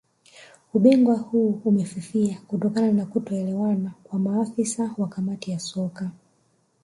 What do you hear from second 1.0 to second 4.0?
huu umefifia kutokana na kutoelewana